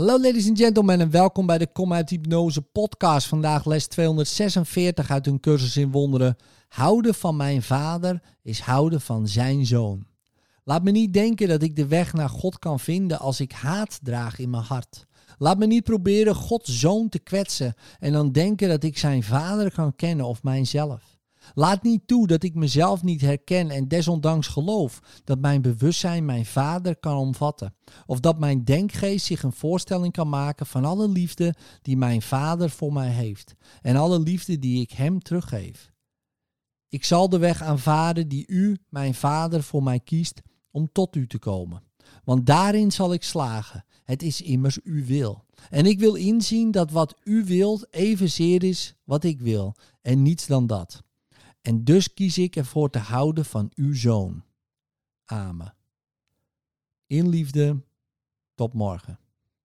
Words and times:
Hallo 0.00 0.20
ladies 0.20 0.48
and 0.48 0.58
gentlemen 0.58 1.00
en 1.00 1.10
welkom 1.10 1.46
bij 1.46 1.58
de 1.58 1.72
Kom 1.72 1.92
uit 1.92 2.10
Hypnose 2.10 2.62
podcast. 2.62 3.26
Vandaag 3.26 3.64
les 3.64 3.86
246 3.86 5.10
uit 5.10 5.26
een 5.26 5.40
cursus 5.40 5.76
in 5.76 5.90
wonderen. 5.90 6.36
Houden 6.68 7.14
van 7.14 7.36
mijn 7.36 7.62
vader 7.62 8.22
is 8.42 8.60
houden 8.60 9.00
van 9.00 9.28
zijn 9.28 9.66
zoon. 9.66 10.06
Laat 10.64 10.82
me 10.82 10.90
niet 10.90 11.12
denken 11.12 11.48
dat 11.48 11.62
ik 11.62 11.76
de 11.76 11.86
weg 11.86 12.12
naar 12.12 12.28
God 12.28 12.58
kan 12.58 12.80
vinden 12.80 13.18
als 13.18 13.40
ik 13.40 13.52
haat 13.52 14.00
draag 14.02 14.38
in 14.38 14.50
mijn 14.50 14.62
hart. 14.62 15.06
Laat 15.38 15.58
me 15.58 15.66
niet 15.66 15.84
proberen 15.84 16.34
Gods 16.34 16.78
zoon 16.78 17.08
te 17.08 17.18
kwetsen 17.18 17.74
en 17.98 18.12
dan 18.12 18.32
denken 18.32 18.68
dat 18.68 18.82
ik 18.82 18.98
zijn 18.98 19.22
vader 19.22 19.72
kan 19.72 19.96
kennen 19.96 20.26
of 20.26 20.42
mijzelf. 20.42 21.19
Laat 21.54 21.82
niet 21.82 22.06
toe 22.06 22.26
dat 22.26 22.42
ik 22.42 22.54
mezelf 22.54 23.02
niet 23.02 23.20
herken 23.20 23.70
en 23.70 23.88
desondanks 23.88 24.46
geloof 24.46 25.00
dat 25.24 25.38
mijn 25.38 25.62
bewustzijn 25.62 26.24
mijn 26.24 26.46
vader 26.46 26.96
kan 26.96 27.16
omvatten. 27.16 27.74
Of 28.06 28.20
dat 28.20 28.38
mijn 28.38 28.64
denkgeest 28.64 29.26
zich 29.26 29.42
een 29.42 29.52
voorstelling 29.52 30.12
kan 30.12 30.28
maken 30.28 30.66
van 30.66 30.84
alle 30.84 31.08
liefde 31.08 31.54
die 31.82 31.96
mijn 31.96 32.22
vader 32.22 32.70
voor 32.70 32.92
mij 32.92 33.10
heeft 33.10 33.54
en 33.82 33.96
alle 33.96 34.20
liefde 34.20 34.58
die 34.58 34.80
ik 34.80 34.90
hem 34.90 35.20
teruggeef. 35.22 35.92
Ik 36.88 37.04
zal 37.04 37.28
de 37.28 37.38
weg 37.38 37.62
aanvaarden 37.62 38.28
die 38.28 38.46
u, 38.46 38.78
mijn 38.88 39.14
vader, 39.14 39.62
voor 39.62 39.82
mij 39.82 40.00
kiest 40.00 40.40
om 40.70 40.92
tot 40.92 41.16
u 41.16 41.26
te 41.26 41.38
komen. 41.38 41.82
Want 42.24 42.46
daarin 42.46 42.92
zal 42.92 43.12
ik 43.12 43.22
slagen. 43.22 43.84
Het 44.04 44.22
is 44.22 44.42
immers 44.42 44.82
uw 44.82 45.04
wil. 45.04 45.44
En 45.70 45.86
ik 45.86 45.98
wil 45.98 46.14
inzien 46.14 46.70
dat 46.70 46.90
wat 46.90 47.20
u 47.24 47.44
wilt 47.44 47.86
evenzeer 47.90 48.64
is 48.64 48.94
wat 49.04 49.24
ik 49.24 49.40
wil 49.40 49.74
en 50.02 50.22
niets 50.22 50.46
dan 50.46 50.66
dat. 50.66 51.02
En 51.60 51.84
dus 51.84 52.14
kies 52.14 52.38
ik 52.38 52.56
ervoor 52.56 52.90
te 52.90 52.98
houden 52.98 53.44
van 53.44 53.70
uw 53.74 53.94
zoon. 53.94 54.44
Amen. 55.24 55.74
In 57.06 57.28
liefde, 57.28 57.82
tot 58.54 58.72
morgen. 58.72 59.19